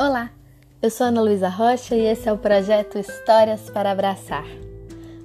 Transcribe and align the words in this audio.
Olá, 0.00 0.30
eu 0.80 0.88
sou 0.88 1.08
Ana 1.08 1.20
Luísa 1.20 1.50
Rocha 1.50 1.94
e 1.94 2.06
esse 2.06 2.26
é 2.26 2.32
o 2.32 2.38
projeto 2.38 2.98
Histórias 2.98 3.68
para 3.68 3.90
Abraçar. 3.90 4.46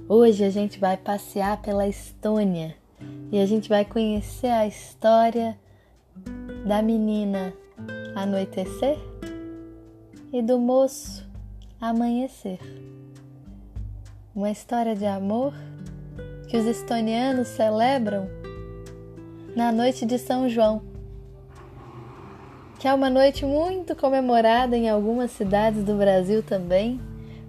Hoje 0.06 0.44
a 0.44 0.50
gente 0.50 0.78
vai 0.78 0.98
passear 0.98 1.62
pela 1.62 1.88
Estônia 1.88 2.76
e 3.32 3.40
a 3.40 3.46
gente 3.46 3.70
vai 3.70 3.86
conhecer 3.86 4.48
a 4.48 4.66
história 4.66 5.58
da 6.66 6.82
menina 6.82 7.54
anoitecer 8.14 8.98
e 10.30 10.42
do 10.42 10.58
moço 10.58 11.26
amanhecer. 11.80 12.58
Uma 14.34 14.50
história 14.50 14.94
de 14.94 15.06
amor 15.06 15.54
que 16.50 16.58
os 16.58 16.66
estonianos 16.66 17.48
celebram 17.48 18.28
na 19.56 19.72
noite 19.72 20.04
de 20.04 20.18
São 20.18 20.46
João 20.50 20.95
que 22.78 22.86
é 22.86 22.92
uma 22.92 23.08
noite 23.08 23.44
muito 23.44 23.96
comemorada 23.96 24.76
em 24.76 24.88
algumas 24.88 25.30
cidades 25.30 25.82
do 25.82 25.94
Brasil 25.94 26.42
também, 26.42 27.00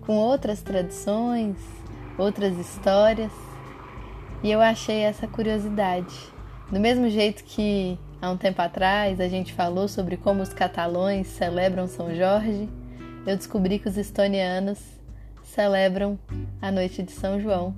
com 0.02 0.16
outras 0.16 0.62
tradições, 0.62 1.58
outras 2.18 2.58
histórias. 2.58 3.32
E 4.41 4.49
eu 4.49 4.62
achei 4.62 4.99
essa 4.99 5.27
curiosidade. 5.27 6.16
Do 6.71 6.80
mesmo 6.80 7.09
jeito 7.09 7.44
que 7.44 7.99
há 8.21 8.30
um 8.30 8.38
tempo 8.38 8.62
atrás 8.62 9.20
a 9.20 9.27
gente 9.27 9.54
falou 9.54 9.88
sobre 9.88 10.16
como 10.16 10.41
os 10.41 10.54
catalões 10.54 11.27
celebram 11.27 11.88
São 11.88 12.16
Jorge, 12.16 12.70
eu 13.26 13.35
descobri 13.35 13.80
que 13.80 13.90
os 13.90 13.98
estonianos 13.98 14.80
celebram 15.44 16.18
a 16.62 16.71
noite 16.71 17.04
de 17.04 17.12
São 17.12 17.40
João 17.40 17.76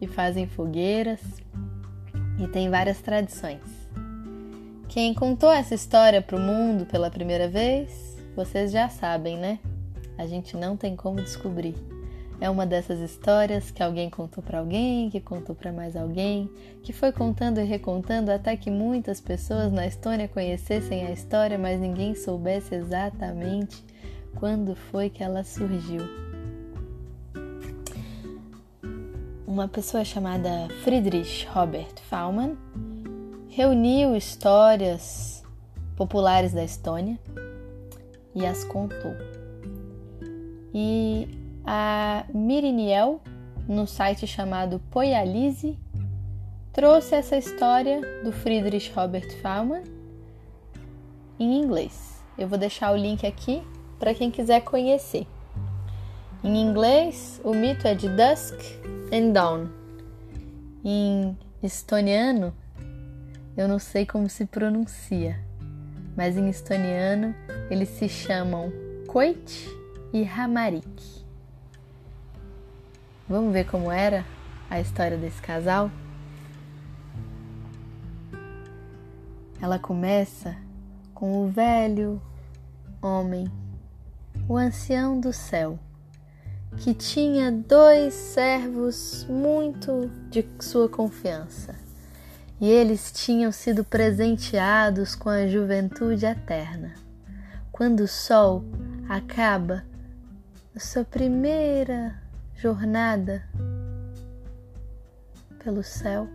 e 0.00 0.06
fazem 0.06 0.46
fogueiras 0.46 1.20
e 2.38 2.46
tem 2.46 2.70
várias 2.70 3.00
tradições. 3.00 3.83
Quem 4.94 5.12
contou 5.12 5.50
essa 5.50 5.74
história 5.74 6.22
para 6.22 6.36
o 6.36 6.40
mundo 6.40 6.86
pela 6.86 7.10
primeira 7.10 7.48
vez, 7.48 8.16
vocês 8.36 8.70
já 8.70 8.88
sabem, 8.88 9.36
né? 9.36 9.58
A 10.16 10.24
gente 10.24 10.56
não 10.56 10.76
tem 10.76 10.94
como 10.94 11.16
descobrir. 11.16 11.74
É 12.40 12.48
uma 12.48 12.64
dessas 12.64 13.00
histórias 13.00 13.72
que 13.72 13.82
alguém 13.82 14.08
contou 14.08 14.40
para 14.40 14.60
alguém, 14.60 15.10
que 15.10 15.20
contou 15.20 15.52
para 15.52 15.72
mais 15.72 15.96
alguém, 15.96 16.48
que 16.84 16.92
foi 16.92 17.10
contando 17.10 17.60
e 17.60 17.64
recontando 17.64 18.30
até 18.30 18.56
que 18.56 18.70
muitas 18.70 19.20
pessoas 19.20 19.72
na 19.72 19.84
Estônia 19.84 20.28
conhecessem 20.28 21.04
a 21.04 21.10
história, 21.10 21.58
mas 21.58 21.80
ninguém 21.80 22.14
soubesse 22.14 22.76
exatamente 22.76 23.82
quando 24.36 24.76
foi 24.76 25.10
que 25.10 25.24
ela 25.24 25.42
surgiu. 25.42 26.02
Uma 29.44 29.66
pessoa 29.66 30.04
chamada 30.04 30.68
Friedrich 30.84 31.48
Robert 31.48 31.96
Faumann 32.08 32.56
reuniu 33.54 34.16
histórias 34.16 35.44
populares 35.94 36.52
da 36.52 36.64
Estônia 36.64 37.16
e 38.34 38.44
as 38.44 38.64
contou. 38.64 39.14
E 40.74 41.28
a 41.64 42.24
Miriniel, 42.34 43.20
no 43.68 43.86
site 43.86 44.26
chamado 44.26 44.82
Poialize, 44.90 45.78
trouxe 46.72 47.14
essa 47.14 47.36
história 47.36 48.00
do 48.24 48.32
Friedrich 48.32 48.90
Robert 48.90 49.30
Faumann 49.40 49.84
em 51.38 51.62
inglês. 51.62 52.24
Eu 52.36 52.48
vou 52.48 52.58
deixar 52.58 52.92
o 52.92 52.96
link 52.96 53.24
aqui 53.24 53.62
para 54.00 54.12
quem 54.12 54.32
quiser 54.32 54.62
conhecer. 54.62 55.28
Em 56.42 56.60
inglês, 56.60 57.40
o 57.44 57.54
mito 57.54 57.86
é 57.86 57.94
de 57.94 58.08
Dusk 58.08 58.60
and 59.12 59.30
Dawn. 59.30 59.68
Em 60.84 61.38
estoniano, 61.62 62.52
eu 63.56 63.68
não 63.68 63.78
sei 63.78 64.04
como 64.04 64.28
se 64.28 64.46
pronuncia, 64.46 65.38
mas 66.16 66.36
em 66.36 66.48
estoniano 66.48 67.34
eles 67.70 67.88
se 67.88 68.08
chamam 68.08 68.72
Koit 69.06 69.68
e 70.12 70.24
Hamarik. 70.24 71.24
Vamos 73.28 73.52
ver 73.52 73.64
como 73.66 73.92
era 73.92 74.24
a 74.68 74.80
história 74.80 75.16
desse 75.16 75.40
casal? 75.40 75.88
Ela 79.62 79.78
começa 79.78 80.56
com 81.14 81.44
o 81.44 81.48
velho 81.48 82.20
homem, 83.00 83.46
o 84.48 84.56
ancião 84.56 85.20
do 85.20 85.32
céu, 85.32 85.78
que 86.78 86.92
tinha 86.92 87.52
dois 87.52 88.14
servos 88.14 89.24
muito 89.28 90.10
de 90.28 90.44
sua 90.60 90.88
confiança 90.88 91.83
e 92.60 92.68
eles 92.70 93.10
tinham 93.12 93.50
sido 93.50 93.84
presenteados 93.84 95.14
com 95.14 95.28
a 95.28 95.46
juventude 95.46 96.24
eterna. 96.24 96.94
Quando 97.72 98.00
o 98.00 98.08
sol 98.08 98.64
acaba 99.08 99.84
sua 100.76 101.04
primeira 101.04 102.14
jornada 102.56 103.48
pelo 105.62 105.82
céu, 105.82 106.28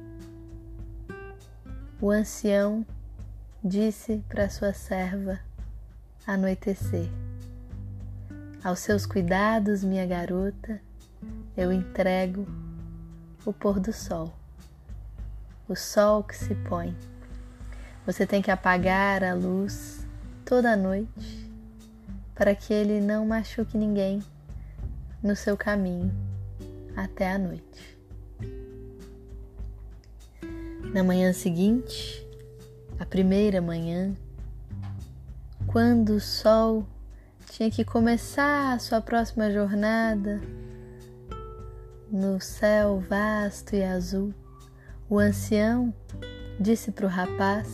o 2.02 2.10
ancião 2.10 2.86
disse 3.64 4.24
para 4.28 4.50
sua 4.50 4.74
serva 4.74 5.40
anoitecer: 6.26 7.10
Aos 8.64 8.80
seus 8.80 9.06
cuidados, 9.06 9.84
minha 9.84 10.06
garota, 10.06 10.82
eu 11.56 11.72
entrego 11.72 12.48
o 13.46 13.54
pôr 13.54 13.80
do 13.80 13.92
sol 13.92 14.39
o 15.70 15.76
sol 15.76 16.24
que 16.24 16.36
se 16.36 16.56
põe. 16.56 16.98
Você 18.06 18.26
tem 18.26 18.42
que 18.42 18.50
apagar 18.50 19.24
a 19.24 19.36
luz 19.36 20.06
toda 20.44 20.76
noite 20.76 21.48
para 22.34 22.56
que 22.56 22.74
ele 22.74 23.00
não 23.00 23.26
machuque 23.26 23.78
ninguém 23.78 24.20
no 25.22 25.36
seu 25.36 25.56
caminho 25.56 26.12
até 26.96 27.32
a 27.32 27.38
noite. 27.38 28.00
Na 30.92 31.04
manhã 31.04 31.32
seguinte, 31.34 32.26
a 33.00 33.06
primeira 33.06 33.62
manhã, 33.62 34.16
quando 35.68 36.16
o 36.16 36.20
sol 36.20 36.84
tinha 37.52 37.70
que 37.70 37.86
começar 37.86 38.74
a 38.74 38.80
sua 38.80 39.02
próxima 39.02 39.52
jornada 39.52 40.42
no 42.12 42.42
céu 42.42 43.00
vasto 43.08 43.76
e 43.76 43.84
azul, 43.84 44.34
o 45.10 45.18
ancião 45.18 45.94
disse 46.60 46.92
para 46.92 47.06
o 47.06 47.10
rapaz: 47.10 47.74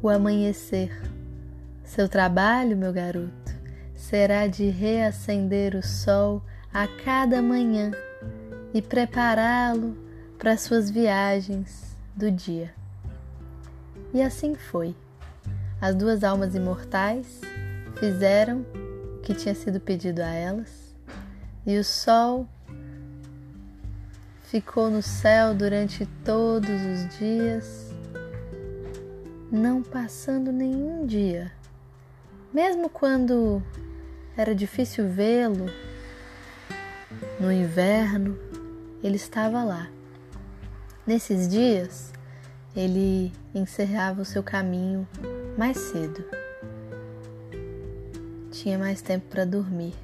O 0.00 0.08
amanhecer. 0.08 0.90
Seu 1.82 2.08
trabalho, 2.08 2.76
meu 2.76 2.92
garoto, 2.92 3.52
será 3.94 4.46
de 4.46 4.70
reacender 4.70 5.74
o 5.74 5.82
sol 5.82 6.42
a 6.72 6.86
cada 6.86 7.42
manhã 7.42 7.90
e 8.72 8.80
prepará-lo 8.80 9.96
para 10.38 10.56
suas 10.56 10.88
viagens 10.88 11.96
do 12.14 12.30
dia. 12.30 12.72
E 14.12 14.22
assim 14.22 14.54
foi. 14.54 14.94
As 15.80 15.94
duas 15.94 16.24
almas 16.24 16.54
imortais 16.54 17.40
fizeram 17.98 18.64
o 19.16 19.20
que 19.20 19.34
tinha 19.34 19.54
sido 19.54 19.78
pedido 19.78 20.20
a 20.20 20.28
elas, 20.28 20.94
e 21.66 21.76
o 21.76 21.84
sol 21.84 22.48
ficou 24.54 24.88
no 24.88 25.02
céu 25.02 25.52
durante 25.52 26.06
todos 26.24 26.70
os 26.70 27.18
dias, 27.18 27.92
não 29.50 29.82
passando 29.82 30.52
nenhum 30.52 31.04
dia, 31.04 31.50
mesmo 32.52 32.88
quando 32.88 33.60
era 34.36 34.54
difícil 34.54 35.08
vê-lo. 35.08 35.66
No 37.40 37.50
inverno, 37.50 38.38
ele 39.02 39.16
estava 39.16 39.64
lá. 39.64 39.88
Nesses 41.04 41.48
dias, 41.48 42.12
ele 42.76 43.32
encerrava 43.52 44.22
o 44.22 44.24
seu 44.24 44.44
caminho 44.44 45.04
mais 45.58 45.76
cedo. 45.78 46.24
Tinha 48.52 48.78
mais 48.78 49.02
tempo 49.02 49.26
para 49.28 49.44
dormir. 49.44 49.94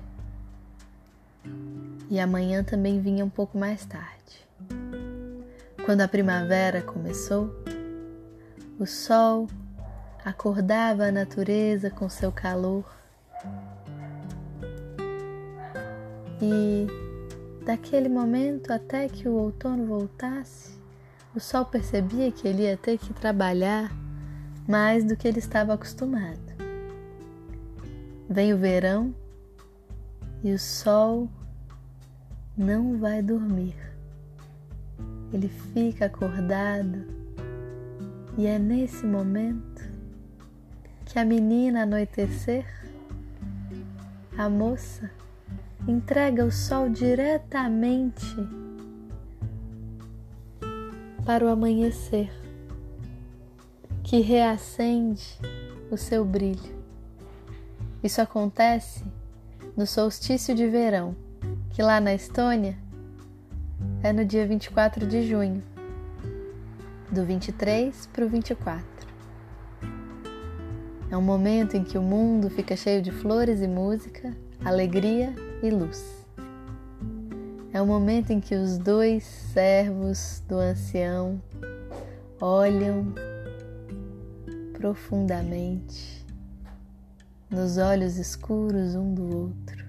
E 2.11 2.19
amanhã 2.19 2.65
também 2.65 3.01
vinha 3.01 3.25
um 3.25 3.31
pouco 3.31 3.57
mais 3.57 3.87
tarde. 3.87 4.49
Quando 5.87 6.01
a 6.01 6.09
primavera 6.09 6.83
começou, 6.83 7.55
o 8.79 8.85
sol 8.85 9.47
acordava 10.25 11.05
a 11.05 11.12
natureza 11.12 11.89
com 11.89 12.09
seu 12.09 12.33
calor 12.33 12.85
e 16.43 16.87
daquele 17.65 18.09
momento 18.09 18.73
até 18.73 19.09
que 19.09 19.29
o 19.29 19.35
outono 19.35 19.87
voltasse, 19.87 20.79
o 21.35 21.39
sol 21.39 21.65
percebia 21.65 22.33
que 22.33 22.49
ele 22.49 22.62
ia 22.62 22.77
ter 22.77 22.99
que 22.99 23.12
trabalhar 23.15 23.91
mais 24.67 25.05
do 25.05 25.17
que 25.17 25.29
ele 25.29 25.39
estava 25.39 25.75
acostumado. 25.75 26.41
Vem 28.29 28.53
o 28.53 28.59
verão 28.59 29.15
e 30.43 30.53
o 30.53 30.59
sol 30.59 31.29
não 32.61 32.99
vai 32.99 33.23
dormir. 33.23 33.75
Ele 35.33 35.49
fica 35.49 36.05
acordado. 36.05 37.07
E 38.37 38.47
é 38.47 38.59
nesse 38.59 39.07
momento 39.07 39.83
que 41.07 41.19
a 41.19 41.25
menina 41.25 41.85
anoitecer 41.85 42.67
a 44.37 44.49
moça 44.51 45.11
entrega 45.89 46.45
o 46.45 46.53
sol 46.53 46.91
diretamente 46.91 48.37
para 51.25 51.47
o 51.47 51.49
amanhecer, 51.49 52.31
que 54.03 54.21
reacende 54.21 55.39
o 55.91 55.97
seu 55.97 56.27
brilho. 56.27 56.79
Isso 58.03 58.21
acontece 58.21 59.03
no 59.77 59.87
solstício 59.87 60.55
de 60.55 60.67
verão, 60.67 61.17
que 61.81 61.85
lá 61.85 61.99
na 61.99 62.12
Estônia 62.12 62.77
é 64.03 64.12
no 64.12 64.23
dia 64.23 64.47
24 64.47 65.06
de 65.06 65.27
junho, 65.27 65.62
do 67.11 67.25
23 67.25 68.06
para 68.12 68.27
o 68.27 68.29
24. 68.29 68.85
É 71.11 71.17
um 71.17 71.23
momento 71.23 71.79
em 71.79 71.82
que 71.82 71.97
o 71.97 72.03
mundo 72.03 72.50
fica 72.50 72.77
cheio 72.77 73.00
de 73.00 73.11
flores 73.11 73.62
e 73.62 73.67
música, 73.67 74.37
alegria 74.62 75.35
e 75.62 75.71
luz. 75.71 76.27
É 77.73 77.81
o 77.81 77.87
momento 77.87 78.31
em 78.31 78.41
que 78.41 78.55
os 78.55 78.76
dois 78.76 79.25
servos 79.25 80.43
do 80.47 80.56
ancião 80.56 81.41
olham 82.38 83.06
profundamente 84.75 86.26
nos 87.49 87.79
olhos 87.79 88.19
escuros 88.19 88.94
um 88.94 89.15
do 89.15 89.35
outro 89.35 89.80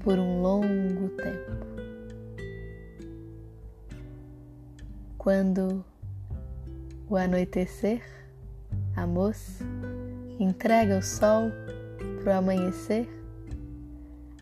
por 0.00 0.18
um 0.18 0.42
longo 0.42 1.08
tempo. 1.10 1.70
Quando 5.16 5.84
o 7.08 7.16
anoitecer, 7.16 8.02
a 8.96 9.06
moça 9.06 9.64
entrega 10.38 10.98
o 10.98 11.02
sol 11.02 11.50
para 12.22 12.34
o 12.34 12.38
amanhecer, 12.38 13.08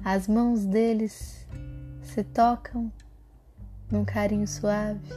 as 0.04 0.28
mãos 0.28 0.64
deles 0.64 1.46
se 2.02 2.22
tocam 2.22 2.92
num 3.90 4.04
carinho 4.04 4.46
suave, 4.46 5.08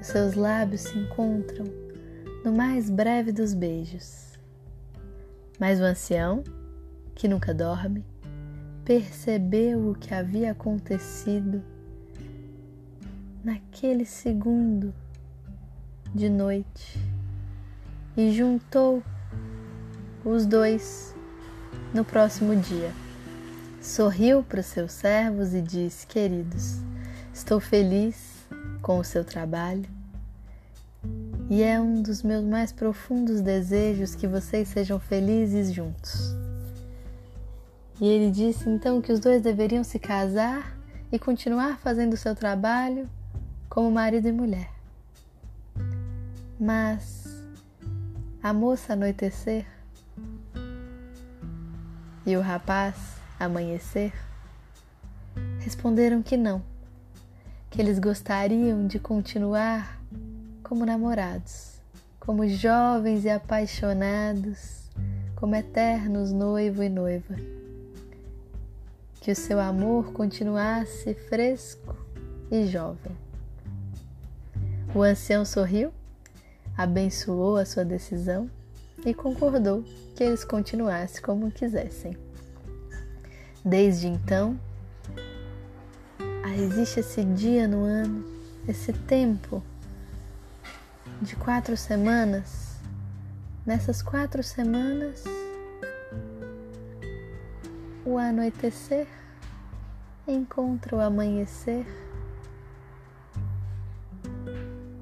os 0.00 0.06
seus 0.06 0.34
lábios 0.34 0.82
se 0.82 0.98
encontram 0.98 1.66
no 2.44 2.52
mais 2.52 2.88
breve 2.88 3.32
dos 3.32 3.52
beijos. 3.52 4.38
Mas 5.58 5.80
o 5.80 5.84
ancião, 5.84 6.42
que 7.14 7.28
nunca 7.28 7.52
dorme, 7.52 8.04
percebeu 8.84 9.90
o 9.90 9.94
que 9.94 10.12
havia 10.12 10.50
acontecido 10.50 11.62
naquele 13.42 14.04
segundo 14.04 14.94
de 16.14 16.28
noite 16.28 16.98
e 18.16 18.30
juntou 18.32 19.02
os 20.24 20.46
dois 20.46 21.14
no 21.92 22.04
próximo 22.04 22.54
dia. 22.56 22.92
Sorriu 23.80 24.42
para 24.42 24.60
os 24.60 24.66
seus 24.66 24.92
servos 24.92 25.54
e 25.54 25.60
disse: 25.60 26.06
Queridos, 26.06 26.78
estou 27.32 27.60
feliz 27.60 28.46
com 28.80 28.98
o 28.98 29.04
seu 29.04 29.24
trabalho 29.24 29.88
e 31.50 31.62
é 31.62 31.80
um 31.80 32.02
dos 32.02 32.22
meus 32.22 32.44
mais 32.44 32.72
profundos 32.72 33.40
desejos 33.40 34.14
que 34.14 34.26
vocês 34.26 34.68
sejam 34.68 34.98
felizes 34.98 35.72
juntos. 35.72 36.43
E 38.00 38.06
ele 38.06 38.30
disse 38.30 38.68
então 38.68 39.00
que 39.00 39.12
os 39.12 39.20
dois 39.20 39.42
deveriam 39.42 39.84
se 39.84 39.98
casar 39.98 40.76
e 41.12 41.18
continuar 41.18 41.78
fazendo 41.78 42.16
seu 42.16 42.34
trabalho 42.34 43.08
como 43.68 43.90
marido 43.90 44.28
e 44.28 44.32
mulher. 44.32 44.70
Mas 46.58 47.24
a 48.42 48.52
moça 48.52 48.92
anoitecer 48.92 49.66
e 52.26 52.36
o 52.36 52.40
rapaz 52.40 53.14
amanhecer, 53.38 54.12
responderam 55.60 56.22
que 56.22 56.36
não, 56.36 56.62
que 57.70 57.80
eles 57.80 57.98
gostariam 57.98 58.86
de 58.86 58.98
continuar 58.98 60.00
como 60.62 60.86
namorados, 60.86 61.80
como 62.18 62.48
jovens 62.48 63.24
e 63.24 63.30
apaixonados, 63.30 64.88
como 65.36 65.54
eternos 65.54 66.32
noivo 66.32 66.82
e 66.82 66.88
noiva. 66.88 67.34
Que 69.24 69.32
o 69.32 69.34
seu 69.34 69.58
amor 69.58 70.12
continuasse 70.12 71.14
fresco 71.14 71.96
e 72.50 72.66
jovem. 72.66 73.16
O 74.94 75.00
ancião 75.00 75.46
sorriu, 75.46 75.90
abençoou 76.76 77.56
a 77.56 77.64
sua 77.64 77.86
decisão 77.86 78.50
e 79.02 79.14
concordou 79.14 79.82
que 80.14 80.22
eles 80.22 80.44
continuassem 80.44 81.22
como 81.22 81.50
quisessem. 81.50 82.14
Desde 83.64 84.08
então, 84.08 84.60
existe 86.58 87.00
esse 87.00 87.24
dia 87.24 87.66
no 87.66 87.82
ano, 87.82 88.22
esse 88.68 88.92
tempo 88.92 89.62
de 91.22 91.34
quatro 91.34 91.78
semanas. 91.78 92.74
Nessas 93.64 94.02
quatro 94.02 94.42
semanas, 94.42 95.24
o 98.14 98.18
anoitecer 98.18 99.08
encontra 100.24 100.94
o 100.94 101.00
amanhecer 101.00 101.84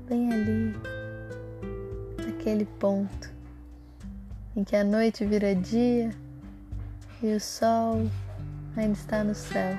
bem 0.09 0.33
ali, 0.33 0.75
naquele 2.25 2.65
ponto 2.65 3.31
em 4.57 4.65
que 4.65 4.75
a 4.75 4.83
noite 4.83 5.27
vira 5.27 5.55
dia 5.55 6.11
e 7.23 7.35
o 7.35 7.41
sol 7.41 8.11
ainda 8.75 8.95
está 8.95 9.23
no 9.23 9.35
céu. 9.35 9.77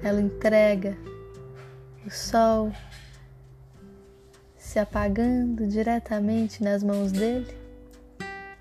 Ela 0.00 0.20
entrega 0.20 0.96
o 2.06 2.10
sol 2.10 2.72
se 4.56 4.78
apagando 4.78 5.66
diretamente 5.66 6.62
nas 6.62 6.84
mãos 6.84 7.10
dele. 7.10 7.52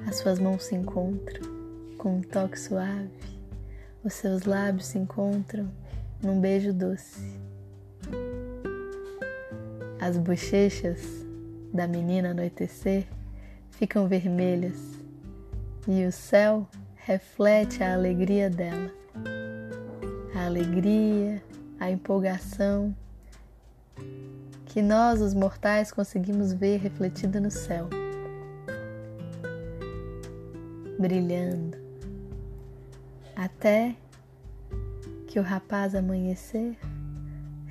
As 0.08 0.16
suas 0.16 0.40
mãos 0.40 0.64
se 0.64 0.76
encontram 0.76 1.63
com 2.04 2.18
um 2.18 2.22
toque 2.22 2.60
suave, 2.60 3.10
os 4.04 4.12
seus 4.12 4.44
lábios 4.44 4.88
se 4.88 4.98
encontram 4.98 5.72
num 6.22 6.42
beijo 6.42 6.74
doce. 6.74 7.40
As 10.02 10.18
bochechas 10.18 11.02
da 11.74 11.88
menina 11.88 12.32
anoitecer 12.32 13.08
ficam 13.72 14.06
vermelhas 14.06 14.76
e 15.88 16.06
o 16.06 16.12
céu 16.12 16.68
reflete 16.94 17.82
a 17.82 17.94
alegria 17.94 18.50
dela. 18.50 18.92
A 20.36 20.46
alegria, 20.46 21.42
a 21.80 21.90
empolgação 21.90 22.94
que 24.66 24.82
nós, 24.82 25.22
os 25.22 25.34
mortais, 25.34 25.90
conseguimos 25.90 26.52
ver 26.52 26.82
refletida 26.82 27.40
no 27.40 27.50
céu, 27.50 27.88
brilhando, 31.00 31.83
até 33.36 33.96
que 35.28 35.40
o 35.40 35.44
rapaz 35.44 35.96
amanhecer 35.96 36.78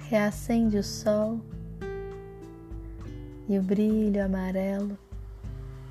reacende 0.09 0.77
o 0.77 0.83
sol 0.83 1.41
e 3.49 3.59
o 3.59 3.63
brilho 3.63 4.25
amarelo 4.25 4.99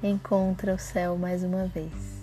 encontra 0.04 0.74
o 0.74 0.78
céu 0.78 1.18
mais 1.18 1.44
uma 1.44 1.68
vez. 1.68 2.22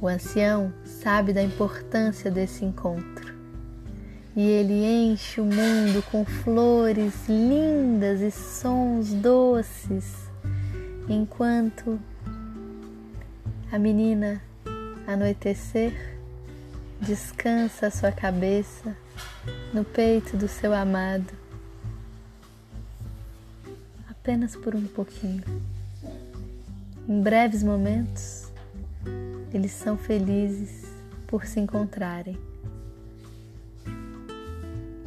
O 0.00 0.06
ancião 0.06 0.72
sabe 0.84 1.32
da 1.32 1.42
importância 1.42 2.30
desse 2.30 2.64
encontro 2.64 3.34
e 4.36 4.42
ele 4.42 4.84
enche 4.84 5.40
o 5.40 5.44
mundo 5.44 6.02
com 6.10 6.24
flores 6.24 7.28
lindas 7.28 8.20
e 8.20 8.30
sons 8.30 9.14
doces, 9.14 10.28
enquanto 11.08 12.00
a 13.74 13.78
menina 13.78 14.40
anoitecer 15.04 15.92
descansa 17.00 17.88
a 17.88 17.90
sua 17.90 18.12
cabeça 18.12 18.96
no 19.72 19.82
peito 19.84 20.36
do 20.36 20.46
seu 20.46 20.72
amado, 20.72 21.32
apenas 24.08 24.54
por 24.54 24.76
um 24.76 24.86
pouquinho. 24.86 25.42
Em 27.08 27.20
breves 27.20 27.64
momentos, 27.64 28.48
eles 29.52 29.72
são 29.72 29.98
felizes 29.98 30.84
por 31.26 31.44
se 31.44 31.58
encontrarem. 31.58 32.38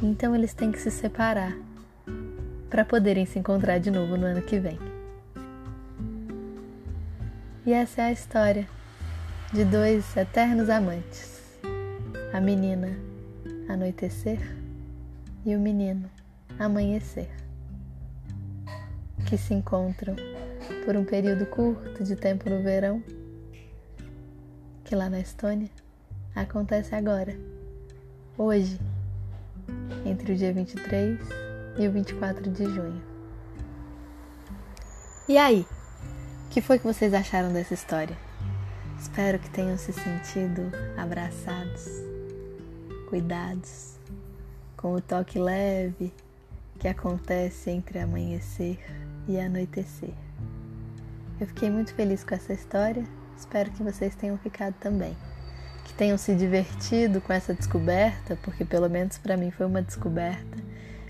Então 0.02 0.36
eles 0.36 0.52
têm 0.52 0.70
que 0.70 0.78
se 0.78 0.90
separar 0.90 1.56
para 2.68 2.84
poderem 2.84 3.24
se 3.24 3.38
encontrar 3.38 3.78
de 3.78 3.90
novo 3.90 4.18
no 4.18 4.26
ano 4.26 4.42
que 4.42 4.58
vem. 4.58 4.97
E 7.66 7.72
essa 7.72 8.02
é 8.02 8.04
a 8.06 8.12
história 8.12 8.68
de 9.52 9.64
dois 9.64 10.16
eternos 10.16 10.68
amantes: 10.70 11.42
a 12.32 12.40
menina 12.40 12.96
anoitecer 13.68 14.40
e 15.44 15.54
o 15.54 15.58
menino 15.58 16.10
amanhecer, 16.58 17.30
que 19.26 19.36
se 19.36 19.54
encontram 19.54 20.16
por 20.84 20.96
um 20.96 21.04
período 21.04 21.46
curto 21.46 22.02
de 22.02 22.16
tempo 22.16 22.48
no 22.48 22.62
verão 22.62 23.02
que 24.88 24.94
lá 24.94 25.10
na 25.10 25.20
Estônia 25.20 25.68
acontece 26.34 26.94
agora, 26.94 27.38
hoje, 28.38 28.80
entre 30.06 30.32
o 30.32 30.36
dia 30.36 30.50
23 30.50 31.20
e 31.78 31.86
o 31.86 31.92
24 31.92 32.50
de 32.50 32.64
junho. 32.64 33.02
E 35.28 35.36
aí? 35.36 35.66
Que 36.50 36.62
foi 36.62 36.78
que 36.78 36.84
vocês 36.86 37.12
acharam 37.12 37.52
dessa 37.52 37.74
história? 37.74 38.16
Espero 38.98 39.38
que 39.38 39.50
tenham 39.50 39.76
se 39.76 39.92
sentido 39.92 40.72
abraçados, 40.96 41.86
cuidados, 43.08 43.96
com 44.74 44.94
o 44.94 45.00
toque 45.00 45.38
leve 45.38 46.12
que 46.78 46.88
acontece 46.88 47.70
entre 47.70 47.98
amanhecer 47.98 48.78
e 49.28 49.38
anoitecer. 49.38 50.14
Eu 51.38 51.46
fiquei 51.46 51.70
muito 51.70 51.92
feliz 51.94 52.24
com 52.24 52.34
essa 52.34 52.54
história, 52.54 53.04
espero 53.36 53.70
que 53.70 53.82
vocês 53.82 54.14
tenham 54.14 54.38
ficado 54.38 54.74
também. 54.80 55.14
Que 55.84 55.92
tenham 55.92 56.16
se 56.16 56.34
divertido 56.34 57.20
com 57.20 57.32
essa 57.32 57.52
descoberta, 57.52 58.38
porque 58.42 58.64
pelo 58.64 58.88
menos 58.88 59.18
para 59.18 59.36
mim 59.36 59.50
foi 59.50 59.66
uma 59.66 59.82
descoberta 59.82 60.56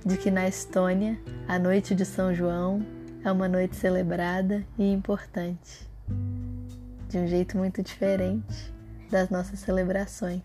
de 0.04 0.16
que 0.16 0.32
na 0.32 0.48
Estônia, 0.48 1.16
a 1.46 1.58
noite 1.58 1.94
de 1.94 2.04
São 2.04 2.34
João 2.34 2.97
é 3.28 3.32
uma 3.32 3.46
noite 3.46 3.76
celebrada 3.76 4.66
e 4.78 4.90
importante, 4.90 5.86
de 7.08 7.18
um 7.18 7.26
jeito 7.26 7.58
muito 7.58 7.82
diferente 7.82 8.72
das 9.10 9.28
nossas 9.28 9.58
celebrações. 9.58 10.40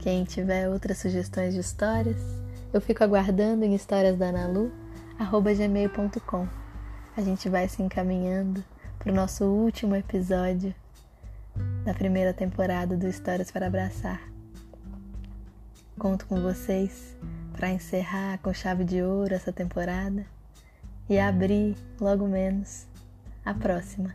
Quem 0.00 0.24
tiver 0.24 0.68
outras 0.68 0.98
sugestões 0.98 1.54
de 1.54 1.60
histórias, 1.60 2.16
eu 2.72 2.80
fico 2.80 3.04
aguardando 3.04 3.64
em 3.64 3.76
historiasdanalu@gmail.com. 3.76 6.48
A 7.16 7.22
gente 7.22 7.48
vai 7.48 7.68
se 7.68 7.80
encaminhando 7.80 8.64
para 8.98 9.12
o 9.12 9.14
nosso 9.14 9.44
último 9.44 9.94
episódio 9.94 10.74
da 11.84 11.94
primeira 11.94 12.34
temporada 12.34 12.96
do 12.96 13.06
Histórias 13.06 13.52
para 13.52 13.68
Abraçar. 13.68 14.20
Conto 15.96 16.26
com 16.26 16.42
vocês 16.42 17.16
para 17.54 17.70
encerrar 17.70 18.38
com 18.38 18.52
chave 18.52 18.84
de 18.84 19.02
ouro 19.02 19.34
essa 19.34 19.52
temporada 19.52 20.26
e 21.08 21.18
abrir 21.18 21.76
logo 22.00 22.26
menos 22.26 22.86
a 23.44 23.54
próxima. 23.54 24.12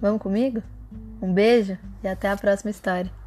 Vamos 0.00 0.22
comigo? 0.22 0.62
Um 1.20 1.32
beijo 1.32 1.76
e 2.02 2.08
até 2.08 2.28
a 2.28 2.36
próxima 2.36 2.70
história. 2.70 3.23